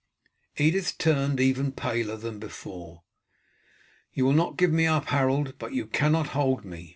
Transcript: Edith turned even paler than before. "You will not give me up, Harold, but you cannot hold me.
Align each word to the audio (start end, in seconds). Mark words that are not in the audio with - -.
Edith 0.57 0.97
turned 0.97 1.39
even 1.39 1.73
paler 1.73 2.15
than 2.17 2.39
before. 2.39 3.03
"You 4.13 4.25
will 4.25 4.33
not 4.33 4.57
give 4.57 4.71
me 4.71 4.87
up, 4.87 5.05
Harold, 5.09 5.59
but 5.59 5.73
you 5.73 5.85
cannot 5.85 6.29
hold 6.29 6.65
me. 6.65 6.89